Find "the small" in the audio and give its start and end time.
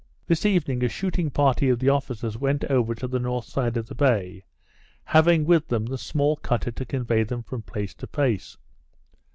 5.85-6.37